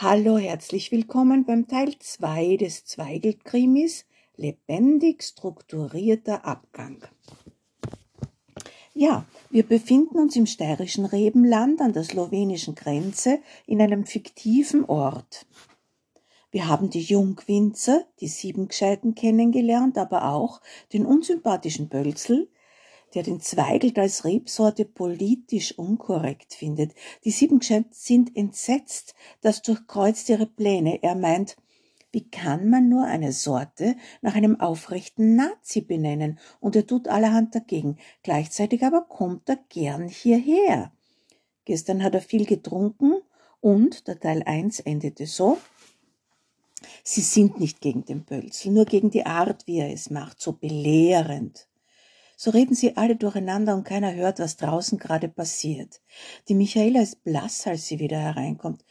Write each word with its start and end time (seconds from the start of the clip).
Hallo, 0.00 0.38
herzlich 0.38 0.92
willkommen 0.92 1.44
beim 1.44 1.66
Teil 1.66 1.92
2 1.98 2.56
des 2.58 2.84
Zweigelt-Krimis 2.84 4.06
Lebendig 4.36 5.24
strukturierter 5.24 6.44
Abgang. 6.44 7.02
Ja, 8.94 9.26
wir 9.50 9.64
befinden 9.64 10.16
uns 10.18 10.36
im 10.36 10.46
steirischen 10.46 11.04
Rebenland 11.04 11.80
an 11.80 11.94
der 11.94 12.04
slowenischen 12.04 12.76
Grenze 12.76 13.40
in 13.66 13.82
einem 13.82 14.06
fiktiven 14.06 14.84
Ort. 14.84 15.46
Wir 16.52 16.68
haben 16.68 16.90
die 16.90 17.02
Jungwinzer, 17.02 18.04
die 18.20 18.28
Siebengescheiten 18.28 19.16
kennengelernt, 19.16 19.98
aber 19.98 20.30
auch 20.30 20.60
den 20.92 21.06
unsympathischen 21.06 21.88
Bölzel, 21.88 22.48
der 23.14 23.22
den 23.22 23.40
Zweigelt 23.40 23.98
als 23.98 24.24
Rebsorte 24.24 24.84
politisch 24.84 25.76
unkorrekt 25.78 26.54
findet. 26.54 26.92
Die 27.24 27.30
Siebengescheiten 27.30 27.92
sind 27.92 28.36
entsetzt, 28.36 29.14
das 29.40 29.62
durchkreuzt 29.62 30.28
ihre 30.28 30.46
Pläne. 30.46 31.02
Er 31.02 31.14
meint, 31.14 31.56
wie 32.10 32.28
kann 32.28 32.70
man 32.70 32.88
nur 32.88 33.04
eine 33.04 33.32
Sorte 33.32 33.96
nach 34.22 34.34
einem 34.34 34.60
aufrechten 34.60 35.36
Nazi 35.36 35.82
benennen? 35.82 36.38
Und 36.60 36.74
er 36.74 36.86
tut 36.86 37.08
allerhand 37.08 37.54
dagegen. 37.54 37.98
Gleichzeitig 38.22 38.84
aber 38.84 39.02
kommt 39.02 39.48
er 39.48 39.58
gern 39.68 40.08
hierher. 40.08 40.92
Gestern 41.64 42.02
hat 42.02 42.14
er 42.14 42.22
viel 42.22 42.46
getrunken 42.46 43.16
und 43.60 44.08
der 44.08 44.18
Teil 44.18 44.42
1 44.42 44.80
endete 44.80 45.26
so. 45.26 45.58
Sie 47.02 47.20
sind 47.20 47.60
nicht 47.60 47.80
gegen 47.80 48.04
den 48.04 48.24
Pölzel, 48.24 48.72
nur 48.72 48.84
gegen 48.84 49.10
die 49.10 49.26
Art, 49.26 49.66
wie 49.66 49.78
er 49.78 49.92
es 49.92 50.10
macht, 50.10 50.40
so 50.40 50.52
belehrend. 50.52 51.68
So 52.40 52.52
reden 52.52 52.76
sie 52.76 52.96
alle 52.96 53.16
durcheinander 53.16 53.74
und 53.74 53.82
keiner 53.82 54.14
hört, 54.14 54.38
was 54.38 54.56
draußen 54.56 54.96
gerade 54.96 55.28
passiert. 55.28 56.00
Die 56.46 56.54
Michaela 56.54 57.02
ist 57.02 57.24
blass, 57.24 57.66
als 57.66 57.86
sie 57.86 57.98
wieder 57.98 58.20
hereinkommt. 58.20 58.84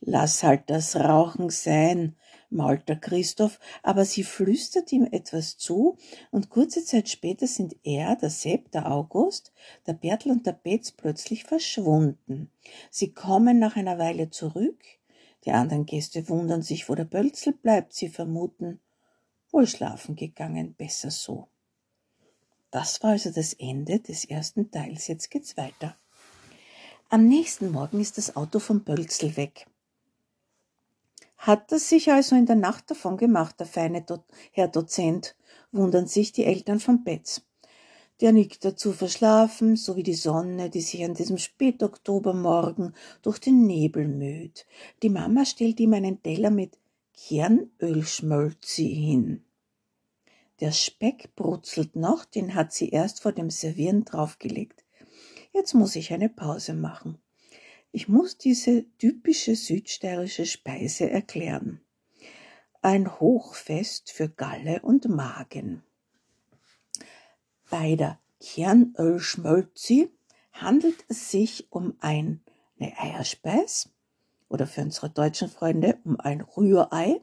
Lass 0.00 0.42
halt 0.42 0.70
das 0.70 0.96
Rauchen 0.96 1.50
sein, 1.50 2.16
mault 2.48 2.88
der 2.88 2.96
Christoph, 2.96 3.60
aber 3.82 4.06
sie 4.06 4.22
flüstert 4.22 4.90
ihm 4.92 5.06
etwas 5.12 5.58
zu, 5.58 5.98
und 6.30 6.48
kurze 6.48 6.86
Zeit 6.86 7.10
später 7.10 7.46
sind 7.46 7.76
er, 7.82 8.16
der 8.16 8.30
Sepp, 8.30 8.72
der 8.72 8.90
August, 8.90 9.52
der 9.86 9.92
Bertel 9.92 10.32
und 10.32 10.46
der 10.46 10.52
Betz 10.52 10.90
plötzlich 10.90 11.44
verschwunden. 11.44 12.50
Sie 12.90 13.12
kommen 13.12 13.58
nach 13.58 13.76
einer 13.76 13.98
Weile 13.98 14.30
zurück, 14.30 14.82
die 15.44 15.52
anderen 15.52 15.84
Gäste 15.84 16.30
wundern 16.30 16.62
sich, 16.62 16.88
wo 16.88 16.94
der 16.94 17.04
Bölzel 17.04 17.52
bleibt, 17.52 17.92
sie 17.92 18.08
vermuten, 18.08 18.80
wohl 19.50 19.66
schlafen 19.66 20.16
gegangen, 20.16 20.74
besser 20.74 21.10
so. 21.10 21.48
Das 22.76 23.02
war 23.02 23.12
also 23.12 23.30
das 23.30 23.54
Ende 23.54 24.00
des 24.00 24.26
ersten 24.26 24.70
Teils. 24.70 25.06
Jetzt 25.06 25.30
geht's 25.30 25.56
weiter. 25.56 25.96
Am 27.08 27.26
nächsten 27.26 27.72
Morgen 27.72 28.02
ist 28.02 28.18
das 28.18 28.36
Auto 28.36 28.58
vom 28.58 28.84
Bölzel 28.84 29.38
weg. 29.38 29.66
Hat 31.38 31.72
er 31.72 31.78
sich 31.78 32.12
also 32.12 32.36
in 32.36 32.44
der 32.44 32.56
Nacht 32.56 32.90
davon 32.90 33.16
gemacht, 33.16 33.58
der 33.60 33.66
feine 33.66 34.02
Do 34.02 34.22
Herr 34.52 34.68
Dozent, 34.68 35.36
wundern 35.72 36.06
sich 36.06 36.32
die 36.32 36.44
Eltern 36.44 36.78
von 36.78 37.02
Betz. 37.02 37.40
Der 38.20 38.32
nickt 38.32 38.62
dazu 38.62 38.92
verschlafen, 38.92 39.76
so 39.76 39.96
wie 39.96 40.02
die 40.02 40.12
Sonne, 40.12 40.68
die 40.68 40.82
sich 40.82 41.02
an 41.02 41.14
diesem 41.14 41.38
Spätoktobermorgen 41.38 42.94
durch 43.22 43.38
den 43.38 43.66
Nebel 43.66 44.06
müht. 44.06 44.66
Die 45.02 45.08
Mama 45.08 45.46
stellt 45.46 45.80
ihm 45.80 45.94
einen 45.94 46.22
Teller 46.22 46.50
mit 46.50 46.76
Kernölschmölzi 47.14 48.86
hin. 48.86 49.45
Der 50.60 50.72
Speck 50.72 51.34
brutzelt 51.36 51.96
noch, 51.96 52.24
den 52.24 52.54
hat 52.54 52.72
sie 52.72 52.88
erst 52.88 53.20
vor 53.20 53.32
dem 53.32 53.50
Servieren 53.50 54.04
draufgelegt. 54.04 54.84
Jetzt 55.52 55.74
muss 55.74 55.96
ich 55.96 56.12
eine 56.12 56.28
Pause 56.28 56.74
machen. 56.74 57.18
Ich 57.92 58.08
muss 58.08 58.36
diese 58.38 58.84
typische 58.98 59.54
südsteirische 59.54 60.46
Speise 60.46 61.10
erklären. 61.10 61.80
Ein 62.82 63.20
Hochfest 63.20 64.12
für 64.12 64.28
Galle 64.28 64.80
und 64.82 65.08
Magen. 65.08 65.82
Bei 67.68 67.96
der 67.96 68.18
Kernölschmölzi 68.40 70.10
handelt 70.52 71.04
es 71.08 71.30
sich 71.30 71.70
um 71.70 71.96
eine 72.00 72.40
Eierspeis 72.78 73.90
oder 74.48 74.66
für 74.66 74.82
unsere 74.82 75.10
deutschen 75.10 75.48
Freunde 75.48 75.98
um 76.04 76.20
ein 76.20 76.40
Rührei 76.40 77.20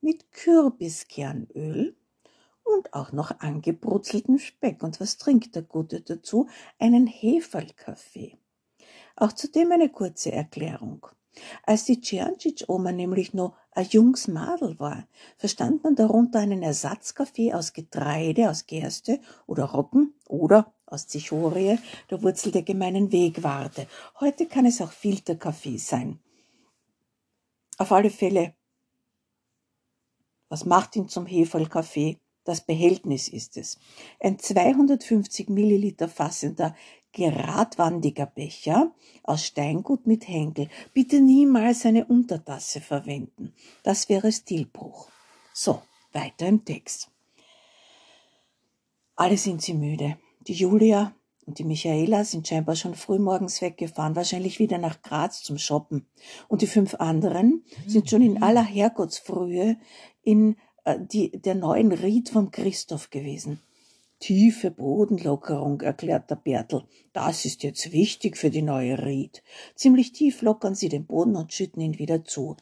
mit 0.00 0.32
Kürbiskernöl, 0.32 1.96
und 2.64 2.94
auch 2.94 3.12
noch 3.12 3.40
angebrutzelten 3.40 4.38
Speck. 4.38 4.82
Und 4.82 5.00
was 5.00 5.16
trinkt 5.16 5.54
der 5.54 5.62
Gute 5.62 6.00
dazu? 6.00 6.48
Einen 6.78 7.06
Heferlkaffee. 7.06 8.36
Auch 9.16 9.32
zudem 9.32 9.72
eine 9.72 9.88
kurze 9.88 10.32
Erklärung. 10.32 11.06
Als 11.62 11.84
die 11.84 12.00
Ciancic-Oma 12.00 12.92
nämlich 12.92 13.34
nur 13.34 13.54
ein 13.72 13.86
junges 13.86 14.28
Madel 14.28 14.78
war, 14.78 15.06
verstand 15.36 15.84
man 15.84 15.94
darunter 15.94 16.40
einen 16.40 16.62
Ersatzkaffee 16.62 17.54
aus 17.54 17.72
Getreide, 17.72 18.50
aus 18.50 18.66
Gerste 18.66 19.20
oder 19.46 19.64
Roggen 19.64 20.14
oder 20.28 20.74
aus 20.86 21.06
Zichorie, 21.06 21.78
der 22.10 22.22
Wurzel 22.22 22.50
der 22.50 22.62
gemeinen 22.62 23.12
Wegwarte. 23.12 23.86
Heute 24.18 24.46
kann 24.46 24.66
es 24.66 24.80
auch 24.80 24.90
Filterkaffee 24.90 25.78
sein. 25.78 26.18
Auf 27.78 27.92
alle 27.92 28.10
Fälle, 28.10 28.54
was 30.48 30.64
macht 30.64 30.96
ihn 30.96 31.08
zum 31.08 31.26
Heferlkaffee? 31.26 32.18
Das 32.44 32.62
Behältnis 32.62 33.28
ist 33.28 33.56
es. 33.56 33.78
Ein 34.18 34.38
250 34.38 35.48
Milliliter 35.50 36.08
fassender, 36.08 36.74
geradwandiger 37.12 38.26
Becher 38.26 38.92
aus 39.24 39.44
Steingut 39.44 40.06
mit 40.06 40.28
Henkel. 40.28 40.68
Bitte 40.94 41.20
niemals 41.20 41.84
eine 41.84 42.06
Untertasse 42.06 42.80
verwenden. 42.80 43.52
Das 43.82 44.08
wäre 44.08 44.32
Stilbruch. 44.32 45.10
So, 45.52 45.82
weiter 46.12 46.46
im 46.46 46.64
Text. 46.64 47.10
Alle 49.16 49.36
sind 49.36 49.60
sie 49.60 49.74
müde. 49.74 50.16
Die 50.46 50.54
Julia 50.54 51.14
und 51.46 51.58
die 51.58 51.64
Michaela 51.64 52.24
sind 52.24 52.48
scheinbar 52.48 52.76
schon 52.76 52.94
frühmorgens 52.94 53.60
weggefahren, 53.60 54.16
wahrscheinlich 54.16 54.58
wieder 54.58 54.78
nach 54.78 55.02
Graz 55.02 55.42
zum 55.42 55.58
Shoppen. 55.58 56.06
Und 56.48 56.62
die 56.62 56.66
fünf 56.66 56.94
anderen 56.94 57.64
sind 57.86 58.08
schon 58.08 58.22
in 58.22 58.42
aller 58.42 58.64
Herrgottsfrühe 58.64 59.76
in 60.22 60.56
die, 60.98 61.30
der 61.30 61.54
neuen 61.54 61.92
Ried 61.92 62.30
vom 62.30 62.50
Christoph 62.50 63.10
gewesen. 63.10 63.60
Tiefe 64.20 64.70
Bodenlockerung, 64.70 65.80
erklärt 65.80 66.30
der 66.30 66.36
Bertel. 66.36 66.84
Das 67.14 67.46
ist 67.46 67.62
jetzt 67.62 67.90
wichtig 67.92 68.36
für 68.36 68.50
die 68.50 68.60
neue 68.60 69.02
Ried. 69.04 69.42
Ziemlich 69.74 70.12
tief 70.12 70.42
lockern 70.42 70.74
sie 70.74 70.90
den 70.90 71.06
Boden 71.06 71.36
und 71.36 71.54
schütten 71.54 71.80
ihn 71.80 71.98
wieder 71.98 72.24
zu. 72.24 72.56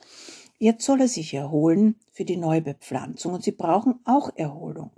Jetzt 0.58 0.84
soll 0.84 1.00
er 1.00 1.08
sich 1.08 1.34
erholen 1.34 1.96
für 2.12 2.24
die 2.24 2.36
Neubepflanzung 2.36 3.34
und 3.34 3.42
sie 3.42 3.52
brauchen 3.52 4.00
auch 4.04 4.30
Erholung. 4.36 4.90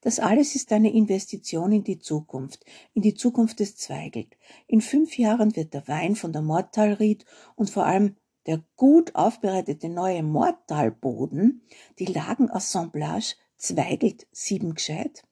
Das 0.00 0.18
alles 0.18 0.54
ist 0.54 0.70
eine 0.72 0.92
Investition 0.92 1.72
in 1.72 1.84
die 1.84 1.98
Zukunft, 1.98 2.64
in 2.92 3.00
die 3.00 3.14
Zukunft 3.14 3.60
des 3.60 3.76
Zweigelt. 3.76 4.36
In 4.66 4.82
fünf 4.82 5.16
Jahren 5.16 5.56
wird 5.56 5.72
der 5.72 5.88
Wein 5.88 6.14
von 6.14 6.32
der 6.32 6.42
Mordtalried 6.42 7.24
und 7.56 7.70
vor 7.70 7.86
allem 7.86 8.16
der 8.46 8.62
gut 8.76 9.14
aufbereitete 9.14 9.88
neue 9.88 10.22
Mordtalboden, 10.22 11.62
die 11.98 12.06
Lagenassemblage 12.06 13.36
Zweigelt 13.56 14.26
Siebengescheit, 14.32 15.22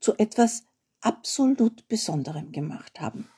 zu 0.00 0.16
etwas 0.16 0.64
absolut 1.00 1.86
Besonderem 1.88 2.52
gemacht 2.52 3.00
haben. 3.00 3.28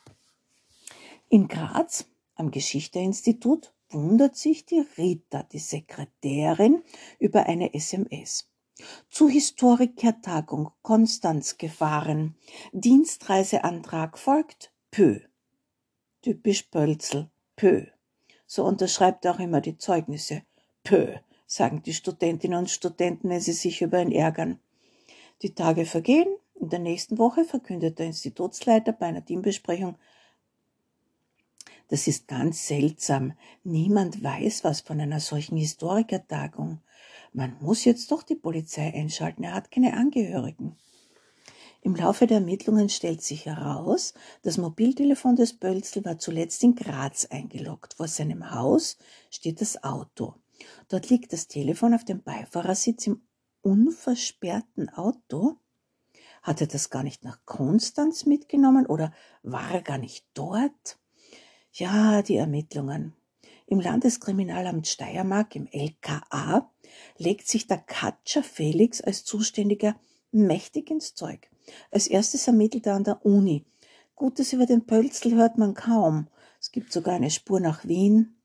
In 1.29 1.47
Graz 1.47 2.05
am 2.35 2.51
Geschichteinstitut 2.51 3.73
wundert 3.89 4.35
sich 4.35 4.65
die 4.65 4.85
Rita, 4.97 5.43
die 5.43 5.59
Sekretärin, 5.59 6.83
über 7.19 7.47
eine 7.47 7.73
SMS. 7.73 8.49
Zu 9.09 9.29
Historikertagung 9.29 10.71
Konstanz 10.81 11.57
gefahren. 11.57 12.35
Dienstreiseantrag 12.73 14.17
folgt. 14.17 14.73
Pö. 14.91 15.21
Typisch 16.21 16.63
Pölzel. 16.63 17.31
Pö. 17.55 17.85
So 18.55 18.63
unterschreibt 18.63 19.25
er 19.25 19.33
auch 19.35 19.39
immer 19.39 19.59
die 19.59 19.77
Zeugnisse. 19.77 20.43
Pö, 20.85 21.17
sagen 21.45 21.83
die 21.83 21.93
Studentinnen 21.93 22.57
und 22.57 22.69
Studenten, 22.69 23.27
wenn 23.27 23.41
sie 23.41 23.51
sich 23.51 23.81
über 23.81 24.01
ihn 24.01 24.13
ärgern. 24.13 24.59
Die 25.41 25.53
Tage 25.53 25.85
vergehen. 25.85 26.29
In 26.53 26.69
der 26.69 26.79
nächsten 26.79 27.17
Woche 27.17 27.43
verkündet 27.43 27.99
der 27.99 28.05
Institutsleiter 28.05 28.93
bei 28.93 29.07
einer 29.07 29.25
Teambesprechung, 29.25 29.97
das 31.89 32.07
ist 32.07 32.29
ganz 32.29 32.65
seltsam. 32.65 33.33
Niemand 33.65 34.23
weiß 34.23 34.63
was 34.63 34.79
von 34.79 35.01
einer 35.01 35.19
solchen 35.19 35.57
Historikertagung. 35.57 36.79
Man 37.33 37.57
muss 37.59 37.83
jetzt 37.83 38.09
doch 38.09 38.23
die 38.23 38.35
Polizei 38.35 38.93
einschalten. 38.93 39.43
Er 39.43 39.53
hat 39.53 39.69
keine 39.69 39.95
Angehörigen. 39.95 40.77
Im 41.85 41.93
Laufe 41.93 42.25
der 42.25 42.37
Ermittlungen 42.37 42.89
stellt 42.89 43.21
sich 43.21 43.45
heraus, 43.45 44.15
das 44.41 44.57
Mobiltelefon 44.57 45.35
des 45.35 45.53
Bölzel 45.53 46.03
war 46.03 46.17
zuletzt 46.17 46.63
in 46.63 46.73
Graz 46.73 47.27
eingeloggt. 47.29 47.93
Vor 47.93 48.07
seinem 48.07 48.49
Haus 48.49 48.97
steht 49.29 49.61
das 49.61 49.83
Auto. 49.83 50.33
Dort 50.87 51.11
liegt 51.11 51.31
das 51.31 51.47
Telefon 51.47 51.93
auf 51.93 52.03
dem 52.03 52.23
Beifahrersitz 52.23 53.05
im 53.05 53.21
unversperrten 53.61 54.89
Auto. 54.89 55.57
Hat 56.41 56.59
er 56.59 56.65
das 56.65 56.89
gar 56.89 57.03
nicht 57.03 57.23
nach 57.23 57.45
Konstanz 57.45 58.25
mitgenommen 58.25 58.87
oder 58.87 59.13
war 59.43 59.71
er 59.71 59.83
gar 59.83 59.99
nicht 59.99 60.25
dort? 60.33 60.97
Ja, 61.71 62.23
die 62.23 62.37
Ermittlungen. 62.37 63.13
Im 63.67 63.79
Landeskriminalamt 63.79 64.87
Steiermark, 64.87 65.55
im 65.55 65.67
LKA, 65.67 66.67
legt 67.19 67.47
sich 67.47 67.67
der 67.67 67.77
Katscher 67.77 68.41
Felix 68.41 69.01
als 69.01 69.23
Zuständiger 69.23 69.95
mächtig 70.31 70.89
ins 70.89 71.13
Zeug. 71.13 71.51
Als 71.91 72.07
erstes 72.07 72.47
ermittelt 72.47 72.85
er 72.87 72.95
an 72.95 73.03
der 73.03 73.25
Uni. 73.25 73.65
Gutes 74.15 74.53
über 74.53 74.65
den 74.65 74.85
Pölzl 74.85 75.35
hört 75.35 75.57
man 75.57 75.73
kaum. 75.73 76.27
Es 76.59 76.71
gibt 76.71 76.91
sogar 76.91 77.15
eine 77.15 77.31
Spur 77.31 77.59
nach 77.59 77.85
Wien. 77.85 78.37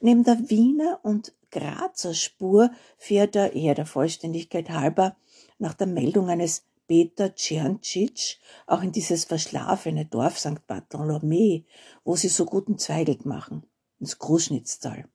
Neben 0.00 0.24
der 0.24 0.50
Wiener 0.50 1.00
und 1.02 1.34
Grazer 1.50 2.14
Spur 2.14 2.70
fährt 2.96 3.36
er 3.36 3.52
eher 3.52 3.74
der 3.74 3.86
Vollständigkeit 3.86 4.70
halber 4.70 5.16
nach 5.58 5.74
der 5.74 5.86
Meldung 5.86 6.28
eines 6.28 6.64
Peter 6.86 7.34
Czerncic 7.34 8.38
auch 8.66 8.82
in 8.82 8.92
dieses 8.92 9.24
verschlafene 9.24 10.04
Dorf 10.04 10.38
St. 10.38 10.66
Bartholomew, 10.66 11.62
wo 12.04 12.16
sie 12.16 12.28
so 12.28 12.44
guten 12.44 12.78
Zweigelt 12.78 13.24
machen, 13.24 13.64
ins 13.98 14.18
Kruschnitztal. 14.18 15.08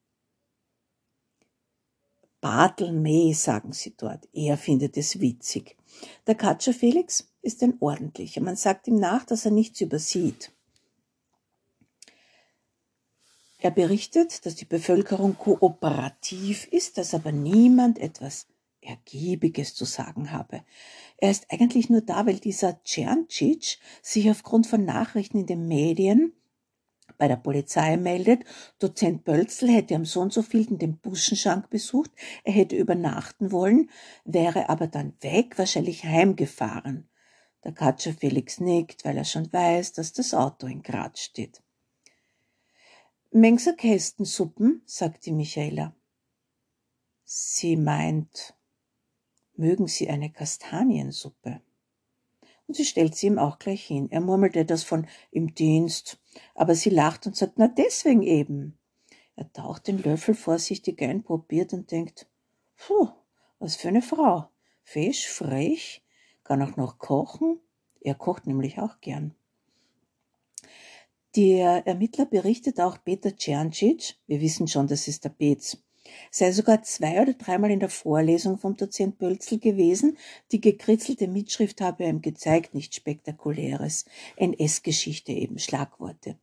Bartelmee, 2.42 3.33
sagen 3.33 3.74
sie 3.74 3.95
dort. 3.95 4.27
Er 4.33 4.57
findet 4.57 4.95
es 4.97 5.19
witzig. 5.19 5.77
Der 6.28 6.36
Katscher 6.36 6.74
Felix 6.74 7.31
ist 7.42 7.63
ein 7.63 7.75
ordentlicher. 7.80 8.42
Man 8.42 8.56
sagt 8.56 8.88
ihm 8.88 8.96
nach, 8.96 9.25
dass 9.25 9.46
er 9.46 9.51
nichts 9.51 9.81
übersieht. 9.81 10.51
Er 13.62 13.72
berichtet, 13.72 14.46
dass 14.46 14.56
die 14.56 14.66
Bevölkerung 14.66 15.38
kooperativ 15.38 16.66
ist, 16.72 16.98
dass 16.98 17.13
aber 17.13 17.34
niemand 17.34 18.00
etwas 18.00 18.48
Ergiebiges 18.81 19.75
zu 19.75 19.84
sagen 19.84 20.31
habe. 20.31 20.63
Er 21.18 21.31
ist 21.31 21.51
eigentlich 21.51 21.90
nur 21.90 22.02
da, 22.02 22.25
weil 22.25 22.40
dieser 22.40 22.81
Czerncic 22.84 23.80
sich 24.02 24.30
aufgrund 24.30 24.68
von 24.68 24.86
Nachrichten 24.86 25.40
in 25.40 25.45
den 25.45 25.68
Medien 25.68 26.34
bei 27.19 27.27
der 27.27 27.36
Polizei 27.36 27.98
meldet, 27.98 28.45
Dozent 28.80 29.25
Bölzl 29.25 29.68
hätte 29.68 29.94
am 29.94 30.06
so 30.06 30.21
und 30.21 30.33
so 30.33 30.42
vielten 30.42 30.80
den 30.80 30.98
Buschenschank 30.98 31.69
besucht, 31.69 32.12
er 32.45 32.54
hätte 32.54 32.77
übernachten 32.77 33.51
wollen, 33.51 33.92
wäre 34.24 34.69
aber 34.69 34.88
dann 34.88 35.13
weg, 35.19 35.57
wahrscheinlich 35.57 36.06
heimgefahren. 36.06 37.10
Der 37.66 37.74
Katscher 37.74 38.13
Felix 38.13 38.62
nickt, 38.62 39.04
weil 39.04 39.18
er 39.18 39.25
schon 39.25 39.51
weiß, 39.51 39.92
dass 39.94 40.13
das 40.13 40.33
Auto 40.33 40.66
in 40.66 40.81
Graz 40.81 41.19
steht. 41.19 41.62
Mengser 43.31 43.74
Kästensuppen, 43.74 44.81
sagt 44.86 45.25
die 45.25 45.33
Michaela. 45.33 45.94
Sie 47.25 47.75
meint, 47.75 48.56
mögen 49.57 49.88
Sie 49.88 50.10
eine 50.10 50.31
Kastaniensuppe? 50.31 51.62
Und 52.69 52.75
sie 52.75 52.86
stellt 52.86 53.16
sie 53.16 53.25
ihm 53.25 53.39
auch 53.39 53.57
gleich 53.57 53.83
hin. 53.83 54.12
Er 54.12 54.21
murmelt 54.21 54.56
etwas 54.56 54.83
von 54.83 55.07
im 55.31 55.56
Dienst, 55.56 56.19
aber 56.56 56.75
sie 56.75 56.89
lacht 56.89 57.25
und 57.27 57.36
sagt, 57.36 57.53
na 57.57 57.68
deswegen 57.68 58.24
eben. 58.24 58.77
Er 59.36 59.51
taucht 59.53 59.88
den 59.88 60.01
Löffel 60.03 60.36
vorsichtig 60.36 61.01
ein, 61.01 61.24
probiert 61.24 61.74
und 61.74 61.91
denkt, 61.91 62.27
puh, 62.75 63.09
was 63.59 63.75
für 63.75 63.88
eine 63.88 64.01
Frau. 64.01 64.50
Fisch, 64.83 65.27
frech, 65.27 66.03
kann 66.44 66.62
auch 66.62 66.75
noch 66.75 66.97
kochen. 66.97 67.59
Er 68.01 68.15
kocht 68.15 68.47
nämlich 68.47 68.80
auch 68.80 69.00
gern. 69.01 69.36
Der 71.36 71.86
Ermittler 71.86 72.25
berichtet 72.25 72.80
auch 72.80 72.97
Peter 73.03 73.35
Czerncic, 73.35 74.15
wir 74.25 74.42
wissen 74.42 74.68
schon, 74.68 74.88
das 74.88 75.07
ist 75.07 75.24
der 75.25 75.30
Betz, 75.30 75.77
sei 76.31 76.51
sogar 76.51 76.83
zwei 76.83 77.21
oder 77.21 77.33
dreimal 77.33 77.71
in 77.71 77.79
der 77.79 77.89
Vorlesung 77.89 78.57
vom 78.57 78.75
Dozent 78.75 79.17
Bölzl 79.17 79.59
gewesen. 79.59 80.17
Die 80.51 80.61
gekritzelte 80.61 81.27
Mitschrift 81.27 81.81
habe 81.81 82.06
ihm 82.06 82.21
gezeigt, 82.21 82.73
nichts 82.73 82.95
Spektakuläres. 82.95 84.06
NS-Geschichte 84.35 85.31
eben, 85.31 85.59
Schlagworte. 85.59 86.38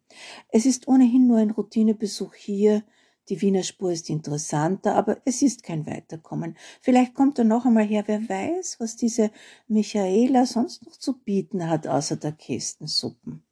Es 0.51 0.67
ist 0.67 0.89
ohnehin 0.89 1.27
nur 1.27 1.39
ein 1.39 1.51
Routinebesuch 1.51 2.35
hier. 2.35 2.83
Die 3.29 3.41
Wiener 3.43 3.65
Spur 3.65 3.91
ist 3.91 4.09
interessanter, 4.09 4.95
aber 4.95 5.19
es 5.25 5.43
ist 5.43 5.65
kein 5.65 5.85
Weiterkommen. 5.87 6.57
Vielleicht 6.81 7.15
kommt 7.15 7.39
er 7.39 7.45
noch 7.45 7.65
einmal 7.67 7.85
her, 7.85 8.05
wer 8.07 8.21
weiß, 8.29 8.79
was 8.79 8.95
diese 8.95 9.33
Michaela 9.67 10.47
sonst 10.47 10.87
noch 10.87 10.97
zu 10.97 11.19
bieten 11.19 11.69
hat, 11.69 11.89
außer 11.89 12.17
der 12.17 12.33
Kästensuppen. 12.33 13.43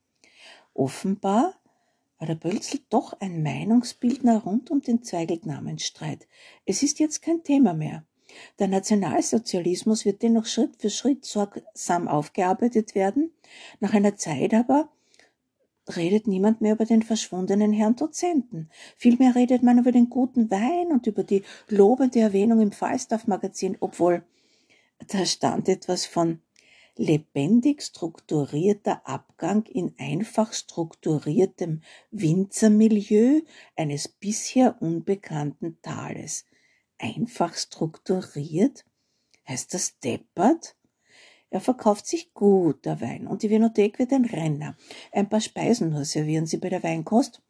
Offenbar 0.74 1.54
war 2.18 2.26
der 2.26 2.34
Bölzl 2.34 2.80
doch 2.90 3.18
ein 3.20 3.42
Meinungsbildner 3.42 4.42
rund 4.42 4.70
um 4.70 4.80
den 4.80 5.02
Zweigelnamenstreit. 5.02 6.26
Es 6.64 6.82
ist 6.82 6.98
jetzt 6.98 7.22
kein 7.22 7.42
Thema 7.42 7.74
mehr. 7.74 8.04
Der 8.58 8.68
Nationalsozialismus 8.68 10.04
wird 10.04 10.22
dennoch 10.22 10.46
Schritt 10.46 10.76
für 10.78 10.90
Schritt 10.90 11.24
sorgsam 11.24 12.08
aufgearbeitet 12.08 12.94
werden. 12.94 13.32
Nach 13.80 13.92
einer 13.94 14.16
Zeit 14.16 14.54
aber 14.54 14.88
redet 15.96 16.26
niemand 16.26 16.60
mehr 16.60 16.74
über 16.74 16.86
den 16.86 17.02
verschwundenen 17.02 17.72
Herrn 17.72 17.96
Dozenten. 17.96 18.70
Vielmehr 18.96 19.34
redet 19.34 19.62
man 19.62 19.78
über 19.78 19.92
den 19.92 20.08
guten 20.08 20.50
Wein 20.50 20.92
und 20.92 21.06
über 21.06 21.22
die 21.22 21.42
lobende 21.68 22.20
Erwähnung 22.20 22.60
im 22.60 22.72
Falstaff-Magazin, 22.72 23.76
obwohl 23.80 24.24
da 25.08 25.26
stand 25.26 25.68
etwas 25.68 26.06
von 26.06 26.40
lebendig 26.96 27.82
strukturierter 27.82 29.06
Abgang 29.06 29.66
in 29.66 29.94
einfach 29.98 30.52
strukturiertem 30.52 31.82
Winzermilieu 32.10 33.42
eines 33.76 34.08
bisher 34.08 34.80
unbekannten 34.80 35.78
Tales. 35.82 36.46
Einfach 36.98 37.54
strukturiert? 37.54 38.84
Heißt 39.48 39.74
das 39.74 39.98
deppert? 39.98 40.76
Er 41.50 41.60
verkauft 41.60 42.06
sich 42.06 42.34
gut, 42.34 42.84
der 42.84 43.00
Wein, 43.00 43.26
und 43.28 43.42
die 43.42 43.50
Vinothek 43.50 43.98
wird 43.98 44.12
ein 44.12 44.24
Renner. 44.24 44.76
Ein 45.12 45.28
paar 45.28 45.40
Speisen 45.40 45.90
nur 45.90 46.04
servieren 46.04 46.46
sie 46.46 46.56
bei 46.56 46.68
der 46.68 46.82
Weinkost. 46.82 47.42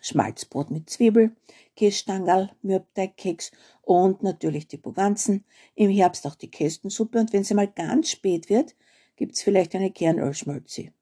Schmalzbrot 0.00 0.70
mit 0.70 0.90
Zwiebel, 0.90 1.34
Kässtangerl, 1.76 2.50
Mürbteigkeks 2.62 3.52
und 3.82 4.22
natürlich 4.22 4.68
die 4.68 4.76
Boganzen. 4.76 5.44
Im 5.74 5.90
Herbst 5.90 6.26
auch 6.26 6.34
die 6.34 6.50
Kästensuppe 6.50 7.18
und 7.18 7.32
wenn 7.32 7.44
sie 7.44 7.54
mal 7.54 7.68
ganz 7.68 8.10
spät 8.10 8.48
wird, 8.48 8.74
gibt's 9.16 9.42
vielleicht 9.42 9.74
eine 9.74 9.90
Kernölschmölzi. 9.90 10.92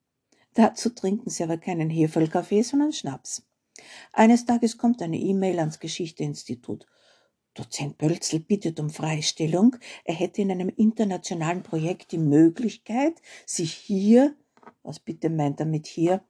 Dazu 0.54 0.90
trinken 0.90 1.30
sie 1.30 1.42
aber 1.42 1.58
keinen 1.58 1.90
Hefelkaffee, 1.90 2.62
sondern 2.62 2.92
Schnaps. 2.92 3.44
Eines 4.12 4.46
Tages 4.46 4.78
kommt 4.78 5.02
eine 5.02 5.18
E-Mail 5.18 5.58
ans 5.58 5.80
Geschichteinstitut. 5.80 6.86
Dozent 7.54 7.98
Bölzl 7.98 8.40
bittet 8.40 8.80
um 8.80 8.90
Freistellung. 8.90 9.76
Er 10.04 10.14
hätte 10.14 10.42
in 10.42 10.50
einem 10.50 10.68
internationalen 10.68 11.62
Projekt 11.62 12.12
die 12.12 12.18
Möglichkeit, 12.18 13.20
sich 13.46 13.72
hier, 13.72 14.34
was 14.82 15.00
bitte 15.00 15.30
meint 15.30 15.60
er 15.60 15.66
mit 15.66 15.86
hier, 15.86 16.22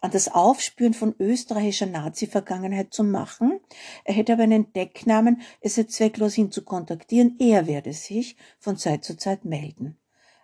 an 0.00 0.10
das 0.10 0.28
Aufspüren 0.28 0.94
von 0.94 1.14
österreichischer 1.18 1.86
Nazi-Vergangenheit 1.86 2.92
zu 2.92 3.04
machen. 3.04 3.60
Er 4.04 4.14
hätte 4.14 4.34
aber 4.34 4.44
einen 4.44 4.72
Decknamen, 4.72 5.42
es 5.60 5.74
sei 5.74 5.84
zwecklos 5.84 6.38
ihn 6.38 6.50
zu 6.50 6.64
kontaktieren. 6.64 7.36
Er 7.38 7.66
werde 7.66 7.92
sich 7.92 8.36
von 8.58 8.76
Zeit 8.76 9.04
zu 9.04 9.16
Zeit 9.16 9.44
melden. 9.44 9.96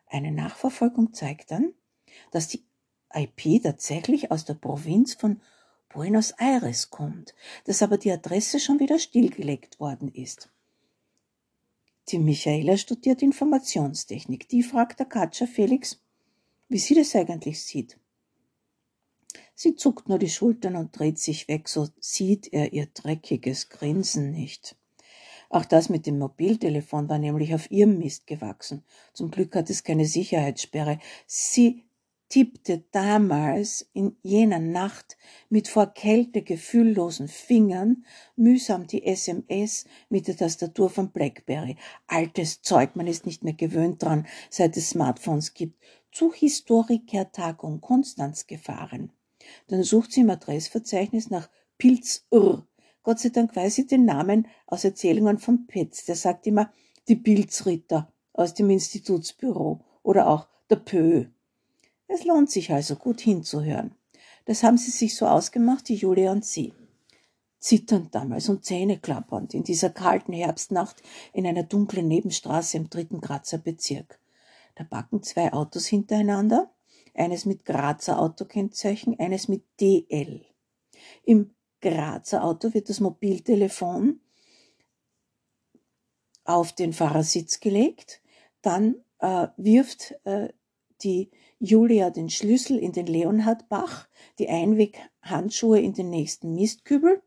Eine 0.07 0.33
Nachverfolgung 0.33 1.13
zeigt 1.13 1.51
dann, 1.51 1.73
dass 2.33 2.49
die 2.49 2.65
IP 3.13 3.63
tatsächlich 3.63 4.31
aus 4.31 4.45
der 4.45 4.55
Provinz 4.55 5.15
von 5.15 5.41
Buenos 5.89 6.33
Aires 6.39 6.91
kommt, 6.91 7.35
dass 7.65 7.83
aber 7.83 7.99
die 7.99 8.13
Adresse 8.13 8.61
schon 8.61 8.79
wieder 8.79 8.99
stillgelegt 8.99 9.81
worden 9.81 10.13
ist. 10.13 10.51
Die 12.09 12.19
Michaela 12.19 12.77
studiert 12.77 13.23
Informationstechnik. 13.23 14.49
Die 14.49 14.63
fragt 14.63 14.99
der 14.99 15.07
Katscher 15.07 15.47
Felix, 15.47 16.00
wie 16.71 16.79
sie 16.79 16.95
das 16.95 17.15
eigentlich 17.15 17.63
sieht. 17.63 17.99
Sie 19.55 19.75
zuckt 19.75 20.09
nur 20.09 20.19
die 20.19 20.31
Schultern 20.31 20.77
und 20.77 20.99
dreht 20.99 21.19
sich 21.19 21.47
weg, 21.49 21.69
so 21.69 21.89
sieht 21.99 22.51
er 22.51 22.73
ihr 22.73 22.87
dreckiges 22.87 23.69
Grinsen 23.69 24.31
nicht. 24.31 24.77
Auch 25.51 25.65
das 25.65 25.89
mit 25.89 26.07
dem 26.07 26.19
Mobiltelefon 26.19 27.09
war 27.09 27.19
nämlich 27.19 27.55
auf 27.55 27.71
ihrem 27.71 27.99
Mist 27.99 28.27
gewachsen. 28.27 28.85
Zum 29.13 29.31
Glück 29.31 29.55
hat 29.57 29.69
es 29.69 29.83
keine 29.83 30.07
Sicherheitssperre. 30.07 30.99
Sie 31.27 31.85
tippte 32.31 32.85
damals 32.93 33.91
in 33.93 34.17
jener 34.23 34.61
Nacht 34.61 35.19
mit 35.49 35.67
vor 35.67 35.93
Kälte 35.93 36.43
gefühllosen 36.43 37.27
Fingern 37.27 38.05
mühsam 38.37 38.87
die 38.87 39.05
SMS 39.05 39.85
mit 40.09 40.29
der 40.29 40.37
Tastatur 40.37 40.89
von 40.89 41.11
Blackberry. 41.11 41.77
Altes 42.07 42.63
Zeug, 42.63 42.95
man 42.95 43.09
ist 43.09 43.27
nicht 43.27 43.43
mehr 43.43 43.53
gewöhnt 43.53 44.03
dran, 44.03 44.27
seit 44.49 44.77
es 44.77 44.91
Smartphones 44.91 45.53
gibt. 45.53 45.77
Zu 46.13 46.33
Historikertagung 46.33 47.81
Konstanz 47.81 48.47
gefahren. 48.47 49.13
Dann 49.69 49.83
sucht 49.83 50.13
sie 50.13 50.23
im 50.23 50.31
Adressverzeichnis 50.31 51.31
nach 51.31 51.49
Pilzr. 51.79 52.67
Gott 53.03 53.19
sei 53.21 53.31
Dank 53.31 53.55
weiß 53.55 53.77
sie 53.77 53.87
den 53.87 54.05
Namen 54.05 54.47
aus 54.67 54.85
Erzählungen 54.85 55.39
von 55.39 55.67
Petz. 55.67 56.05
Der 56.05 56.17
sagt 56.17 56.47
immer 56.47 56.73
die 57.09 57.17
Pilzritter 57.17 58.13
aus 58.33 58.55
dem 58.55 58.71
Institutsbüro 58.71 59.81
oder 60.03 60.29
auch 60.29 60.49
der 60.69 60.77
Pö. 60.77 61.27
Es 62.09 62.25
lohnt 62.25 62.51
sich 62.51 62.73
also 62.73 62.97
gut 62.97 63.21
hinzuhören. 63.21 63.95
Das 64.47 64.63
haben 64.63 64.79
sie 64.79 64.91
sich 64.91 65.15
so 65.15 65.27
ausgemacht, 65.27 65.89
die 65.89 65.95
Julia 65.95 66.33
und 66.33 66.45
sie. 66.45 66.73
Zitternd 67.61 68.15
damals 68.15 68.49
und 68.49 68.65
zähneklappernd 68.65 69.55
in 69.55 69.63
dieser 69.63 69.91
kalten 69.91 70.33
Herbstnacht 70.33 71.03
in 71.33 71.47
einer 71.47 71.63
dunklen 71.63 72.09
Nebenstraße 72.09 72.79
im 72.79 72.91
dritten 72.91 73.21
Grazer 73.21 73.59
Bezirk. 73.59 74.19
Da 74.75 74.85
backen 74.85 75.23
zwei 75.23 75.53
Autos 75.53 75.87
hintereinander 75.87 76.73
eines 77.15 77.45
mit 77.45 77.65
Grazer 77.65 78.21
Autokennzeichen, 78.21 79.19
eines 79.19 79.49
mit 79.49 79.65
DL. 79.81 80.45
Im 81.25 81.55
Grazer 81.81 82.45
Auto 82.45 82.75
wird 82.75 82.89
das 82.89 83.01
Mobiltelefon 83.01 84.21
auf 86.45 86.73
den 86.73 86.93
Fahrersitz 86.93 87.61
gelegt, 87.61 88.23
dann 88.63 88.97
äh, 89.19 89.49
wirft 89.57 90.15
äh, 90.25 90.49
die 91.03 91.31
Julia 91.59 92.11
den 92.11 92.31
Schlüssel 92.31 92.79
in 92.79 92.93
den 92.93 93.07
Leonhardbach, 93.07 94.09
die 94.39 94.49
Einweghandschuhe 94.49 95.81
in 95.81 95.95
den 95.95 96.11
nächsten 96.11 96.55
Mistkübel 96.55 97.23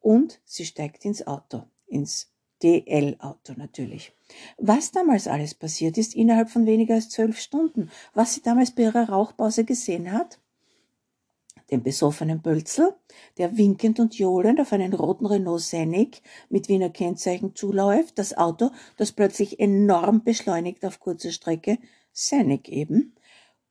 und 0.00 0.40
sie 0.44 0.64
steigt 0.64 1.04
ins 1.04 1.26
Auto, 1.26 1.64
ins 1.86 2.33
DL-Auto 2.64 3.52
natürlich. 3.56 4.12
Was 4.56 4.90
damals 4.90 5.28
alles 5.28 5.54
passiert 5.54 5.98
ist 5.98 6.14
innerhalb 6.14 6.48
von 6.48 6.64
weniger 6.64 6.94
als 6.94 7.10
zwölf 7.10 7.38
Stunden, 7.38 7.90
was 8.14 8.34
sie 8.34 8.42
damals 8.42 8.70
bei 8.70 8.84
ihrer 8.84 9.10
Rauchpause 9.10 9.64
gesehen 9.64 10.10
hat, 10.10 10.40
den 11.70 11.82
besoffenen 11.82 12.40
Bölzel, 12.40 12.94
der 13.36 13.56
winkend 13.56 14.00
und 14.00 14.18
johlend 14.18 14.60
auf 14.60 14.72
einen 14.72 14.94
roten 14.94 15.26
Renault 15.26 15.60
Scenic 15.60 16.22
mit 16.48 16.68
Wiener 16.68 16.90
Kennzeichen 16.90 17.54
zuläuft, 17.54 18.18
das 18.18 18.36
Auto, 18.36 18.70
das 18.96 19.12
plötzlich 19.12 19.60
enorm 19.60 20.24
beschleunigt 20.24 20.84
auf 20.84 21.00
kurzer 21.00 21.32
Strecke, 21.32 21.78
Scenic 22.14 22.68
eben, 22.68 23.14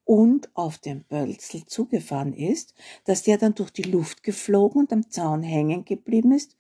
und 0.06 0.50
auf 0.54 0.78
den 0.78 1.04
Bölzel 1.04 1.66
zugefahren 1.66 2.34
ist, 2.34 2.74
dass 3.06 3.24
der 3.24 3.38
dann 3.38 3.56
durch 3.56 3.72
die 3.72 3.84
Luft 3.84 4.22
geflogen 4.22 4.82
und 4.82 4.94
am 4.94 5.10
Zaun 5.10 5.44
hängen 5.44 5.86
geblieben 5.86 6.34
ist, 6.34 6.58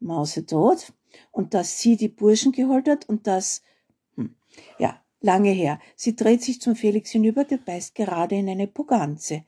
mausetot, 0.00 0.92
und 1.32 1.54
dass 1.54 1.80
sie 1.80 1.96
die 1.96 2.08
Burschen 2.08 2.52
geholt 2.52 2.88
hat 2.88 3.08
und 3.08 3.26
dass, 3.26 3.62
hm, 4.16 4.34
ja, 4.78 5.00
lange 5.20 5.50
her. 5.50 5.80
Sie 5.96 6.16
dreht 6.16 6.42
sich 6.42 6.60
zum 6.60 6.76
Felix 6.76 7.10
hinüber, 7.10 7.44
der 7.44 7.58
beißt 7.58 7.94
gerade 7.94 8.36
in 8.36 8.48
eine 8.48 8.66
Poganze. 8.66 9.44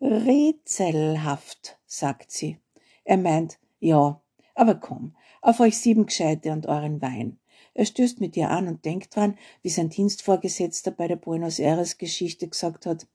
Rätselhaft, 0.00 1.78
sagt 1.86 2.30
sie. 2.30 2.58
Er 3.04 3.16
meint, 3.16 3.58
ja, 3.80 4.20
aber 4.54 4.74
komm, 4.76 5.14
auf 5.40 5.60
euch 5.60 5.78
sieben 5.78 6.06
Gescheite 6.06 6.52
und 6.52 6.66
euren 6.66 7.00
Wein. 7.00 7.38
Er 7.74 7.86
stößt 7.86 8.20
mit 8.20 8.36
ihr 8.36 8.50
an 8.50 8.68
und 8.68 8.84
denkt 8.84 9.16
dran, 9.16 9.36
wie 9.62 9.68
sein 9.68 9.88
Dienstvorgesetzter 9.88 10.92
bei 10.92 11.08
der 11.08 11.16
Buenos 11.16 11.58
Aires 11.58 11.98
Geschichte 11.98 12.46
gesagt 12.48 12.86
hat. 12.86 13.06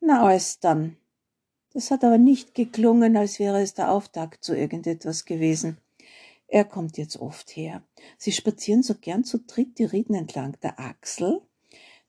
Na, 0.00 0.24
alles 0.24 0.58
dann. 0.60 0.96
Das 1.74 1.90
hat 1.90 2.02
aber 2.02 2.16
nicht 2.16 2.54
geklungen, 2.54 3.16
als 3.16 3.38
wäre 3.38 3.60
es 3.60 3.74
der 3.74 3.92
Auftakt 3.92 4.42
zu 4.42 4.56
irgendetwas 4.56 5.26
gewesen. 5.26 5.78
Er 6.48 6.64
kommt 6.64 6.96
jetzt 6.96 7.18
oft 7.18 7.54
her. 7.56 7.82
Sie 8.16 8.32
spazieren 8.32 8.82
so 8.82 8.94
gern 8.94 9.22
zu 9.22 9.38
dritt 9.40 9.78
die 9.78 9.84
Rieden 9.84 10.14
entlang 10.14 10.58
der 10.62 10.80
Axel, 10.80 11.42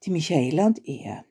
die 0.04 0.12
Michaela 0.12 0.66
und 0.66 0.88
er. 0.88 1.26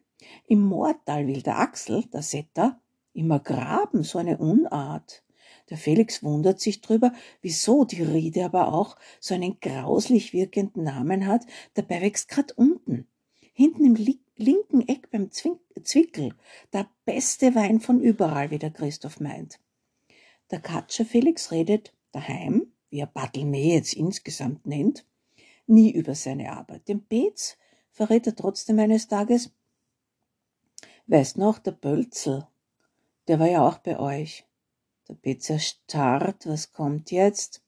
Im 0.46 0.60
Moortal 0.60 1.26
will 1.26 1.42
der 1.42 1.58
Axel, 1.58 2.04
der 2.12 2.22
Setter, 2.22 2.80
immer 3.14 3.40
graben, 3.40 4.02
so 4.02 4.18
eine 4.18 4.36
Unart. 4.36 5.24
Der 5.70 5.78
Felix 5.78 6.22
wundert 6.22 6.60
sich 6.60 6.82
drüber, 6.82 7.12
wieso 7.40 7.84
die 7.84 8.02
Riede 8.02 8.44
aber 8.44 8.72
auch 8.74 8.96
so 9.20 9.34
einen 9.34 9.58
grauslich 9.60 10.34
wirkenden 10.34 10.84
Namen 10.84 11.26
hat. 11.26 11.46
Dabei 11.74 12.02
wächst 12.02 12.28
grad 12.28 12.52
unten, 12.52 13.06
hinten 13.54 13.84
im 13.86 14.18
linken 14.36 14.86
Eck 14.86 15.10
beim 15.10 15.30
Zwickel, 15.30 16.34
der 16.74 16.88
beste 17.06 17.54
Wein 17.54 17.80
von 17.80 18.00
überall, 18.00 18.50
wie 18.50 18.58
der 18.58 18.70
Christoph 18.70 19.20
meint. 19.20 19.60
Der 20.50 20.60
Katscher 20.60 21.04
Felix 21.04 21.50
redet 21.50 21.94
daheim, 22.12 22.72
wie 22.90 23.00
er 23.00 23.06
Bartelme 23.06 23.58
jetzt 23.58 23.94
insgesamt 23.94 24.66
nennt, 24.66 25.06
nie 25.66 25.92
über 25.92 26.14
seine 26.14 26.52
Arbeit. 26.52 26.88
Den 26.88 27.02
Beetz 27.02 27.56
verrät 27.90 28.26
er 28.26 28.36
trotzdem 28.36 28.78
eines 28.78 29.08
Tages, 29.08 29.50
weißt 31.06 31.38
noch, 31.38 31.58
der 31.58 31.72
Bölzel, 31.72 32.46
der 33.28 33.38
war 33.38 33.48
ja 33.48 33.66
auch 33.66 33.78
bei 33.78 33.98
euch. 33.98 34.46
Der 35.08 35.14
Betz 35.14 35.48
erstarrt, 35.48 36.46
was 36.46 36.72
kommt 36.72 37.10
jetzt? 37.10 37.62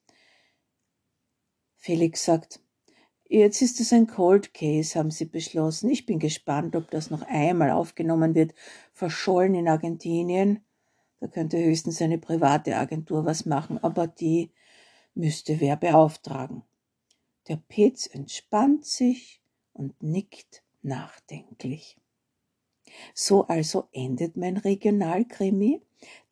Felix 1.77 2.25
sagt, 2.25 2.61
jetzt 3.29 3.63
ist 3.63 3.81
es 3.81 3.93
ein 3.93 4.07
Cold 4.07 4.53
Case, 4.53 4.99
haben 4.99 5.11
sie 5.11 5.25
beschlossen. 5.25 5.91
Ich 5.91 6.05
bin 6.05 6.19
gespannt, 6.19 6.77
ob 6.77 6.91
das 6.91 7.11
noch 7.11 7.23
einmal 7.23 7.71
aufgenommen 7.71 8.35
wird. 8.35 8.55
Verschollen 8.93 9.55
in 9.55 9.69
Argentinien. 9.69 10.63
Da 11.21 11.29
könnte 11.29 11.63
höchstens 11.63 12.03
eine 12.03 12.19
private 12.19 12.77
Agentur 12.77 13.25
was 13.25 13.47
machen, 13.47 13.79
aber 13.83 14.07
die 14.07 14.51
müsste 15.15 15.61
wer 15.61 15.77
beauftragen. 15.77 16.63
Der 17.49 17.57
Petz 17.57 18.07
entspannt 18.07 18.85
sich 18.85 19.41
und 19.73 20.03
nickt 20.03 20.63
nachdenklich. 20.83 21.97
So 23.15 23.47
also 23.47 23.89
endet 23.93 24.37
mein 24.37 24.57
Regionalkrimi 24.57 25.81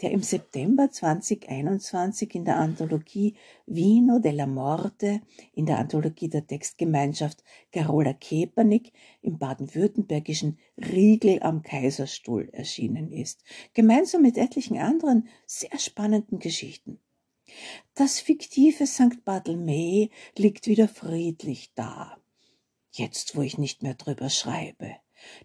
der 0.00 0.12
im 0.12 0.22
September 0.22 0.90
2021 0.90 2.34
in 2.34 2.44
der 2.44 2.56
Anthologie 2.56 3.34
Vino 3.66 4.18
della 4.18 4.46
Morte 4.46 5.20
in 5.54 5.66
der 5.66 5.78
Anthologie 5.78 6.28
der 6.28 6.46
Textgemeinschaft 6.46 7.42
Carola 7.72 8.14
Kepernick 8.14 8.92
im 9.20 9.38
baden-württembergischen 9.38 10.58
Riegel 10.78 11.42
am 11.42 11.62
Kaiserstuhl 11.62 12.48
erschienen 12.52 13.12
ist, 13.12 13.42
gemeinsam 13.74 14.22
mit 14.22 14.38
etlichen 14.38 14.78
anderen 14.78 15.28
sehr 15.46 15.78
spannenden 15.78 16.38
Geschichten. 16.38 16.98
Das 17.94 18.20
fiktive 18.20 18.86
St. 18.86 19.24
Barthelme 19.24 20.10
liegt 20.36 20.66
wieder 20.66 20.88
friedlich 20.88 21.72
da, 21.74 22.16
jetzt 22.92 23.36
wo 23.36 23.42
ich 23.42 23.58
nicht 23.58 23.82
mehr 23.82 23.94
drüber 23.94 24.30
schreibe. 24.30 24.96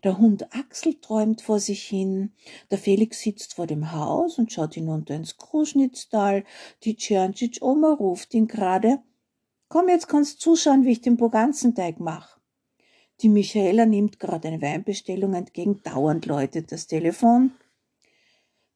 Der 0.04 0.18
Hund 0.18 0.54
Axel 0.54 1.00
träumt 1.02 1.42
vor 1.42 1.60
sich 1.60 1.84
hin, 1.84 2.34
der 2.70 2.78
Felix 2.78 3.22
sitzt 3.22 3.56
vor 3.56 3.68
dem 3.68 3.92
Haus 3.92 4.38
und 4.38 4.52
schaut 4.52 4.76
hinunter 4.76 5.16
ins 5.16 5.38
Kruschnitztal, 5.38 6.44
die 6.84 6.96
Tscherntschitsch-Oma 6.96 7.94
ruft 7.94 8.34
ihn 8.34 8.48
gerade. 8.48 9.02
Komm, 9.70 9.90
jetzt 9.90 10.08
kannst 10.08 10.42
zuschauen, 10.42 10.86
wie 10.86 10.92
ich 10.92 11.02
den 11.02 11.18
Boganzenteig 11.18 12.00
mach. 12.00 12.38
Die 13.22 13.30
Michaela 13.30 13.86
nimmt 13.86 14.20
gerade 14.20 14.48
eine 14.48 14.62
Weinbestellung 14.62 15.34
entgegen, 15.34 15.82
dauernd 15.84 16.26
läutet 16.26 16.72
das 16.72 16.88
Telefon. 16.88 17.54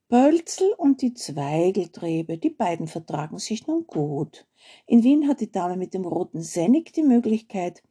Pölzel 0.09 0.71
und 0.77 1.01
die 1.01 1.13
Zweigeltrebe, 1.13 2.37
die 2.37 2.49
beiden 2.49 2.87
vertragen 2.87 3.39
sich 3.39 3.67
nun 3.67 3.85
gut. 3.85 4.47
In 4.85 5.03
Wien 5.03 5.27
hat 5.27 5.41
die 5.41 5.51
Dame 5.51 5.75
mit 5.75 5.93
dem 5.93 6.05
roten 6.05 6.41
Sennig 6.41 6.93
die 6.93 7.03
Möglichkeit, 7.03 7.83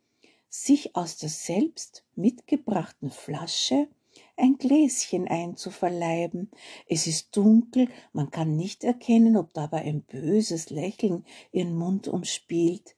sich 0.48 0.96
aus 0.96 1.18
der 1.18 1.28
selbst 1.28 2.06
mitgebrachten 2.14 3.10
Flasche 3.10 3.88
ein 4.38 4.56
Gläschen 4.56 5.28
einzuverleiben. 5.28 6.50
Es 6.88 7.06
ist 7.06 7.36
dunkel, 7.36 7.88
man 8.14 8.30
kann 8.30 8.56
nicht 8.56 8.82
erkennen, 8.82 9.36
ob 9.36 9.52
dabei 9.52 9.82
ein 9.82 10.00
böses 10.00 10.70
Lächeln 10.70 11.26
ihren 11.52 11.76
Mund 11.76 12.08
umspielt. 12.08 12.96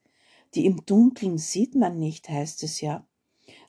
Die 0.55 0.65
im 0.65 0.85
Dunkeln 0.85 1.37
sieht 1.37 1.75
man 1.75 1.99
nicht, 1.99 2.29
heißt 2.29 2.63
es 2.63 2.79
ja. 2.79 3.05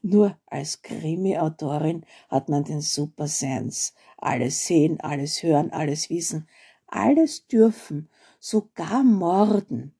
Nur 0.02 0.38
als 0.47 0.83
Krimi-Autorin 0.83 2.04
hat 2.28 2.49
man 2.49 2.64
den 2.64 2.80
Super 2.80 3.28
Sense. 3.28 3.92
Alles 4.16 4.66
sehen, 4.66 5.00
alles 5.00 5.42
hören, 5.42 5.71
alles 5.73 6.09
wissen, 6.09 6.49
alles 6.87 7.47
dürfen, 7.47 8.09
sogar 8.38 9.02
morden. 9.04 9.95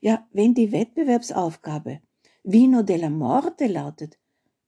Ja, 0.00 0.26
wenn 0.32 0.54
die 0.54 0.72
Wettbewerbsaufgabe 0.72 2.00
Vino 2.42 2.82
della 2.82 3.10
Morte 3.10 3.66
lautet, 3.66 4.18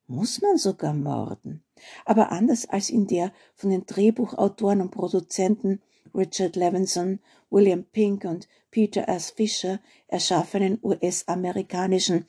muss 0.07 0.41
man 0.43 0.57
sogar 0.59 0.95
morden. 0.95 1.65
Aber 2.05 2.31
anders 2.31 2.69
als 2.69 2.91
in 2.91 3.07
der 3.07 3.33
von 3.55 3.71
den 3.71 3.87
Drehbuchautoren 3.87 4.81
und 4.81 4.91
Produzenten 4.91 5.81
Richard 6.15 6.57
Levinson, 6.57 7.21
William 7.51 7.85
Pink 7.85 8.25
und 8.25 8.49
Peter 8.71 9.09
S. 9.09 9.31
Fisher 9.31 9.81
erschaffenen 10.07 10.79
US-amerikanischen 10.83 12.27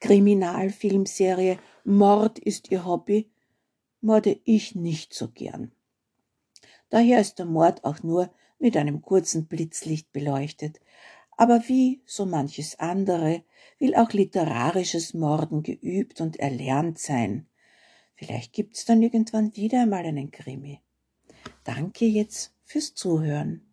Kriminalfilmserie 0.00 1.58
Mord 1.84 2.38
ist 2.38 2.70
ihr 2.70 2.84
Hobby, 2.84 3.30
morde 4.00 4.38
ich 4.44 4.74
nicht 4.74 5.14
so 5.14 5.28
gern. 5.28 5.72
Daher 6.90 7.20
ist 7.20 7.38
der 7.38 7.46
Mord 7.46 7.84
auch 7.84 8.02
nur 8.02 8.30
mit 8.58 8.76
einem 8.76 9.02
kurzen 9.02 9.46
Blitzlicht 9.46 10.12
beleuchtet, 10.12 10.80
aber 11.36 11.62
wie 11.66 12.02
so 12.04 12.26
manches 12.26 12.78
andere 12.78 13.42
will 13.78 13.94
auch 13.94 14.12
literarisches 14.12 15.14
Morden 15.14 15.62
geübt 15.62 16.20
und 16.20 16.38
erlernt 16.38 16.98
sein. 16.98 17.46
Vielleicht 18.14 18.52
gibt's 18.52 18.84
dann 18.84 19.02
irgendwann 19.02 19.56
wieder 19.56 19.82
einmal 19.82 20.04
einen 20.04 20.30
Krimi. 20.30 20.80
Danke 21.64 22.04
jetzt 22.04 22.54
fürs 22.64 22.94
Zuhören. 22.94 23.71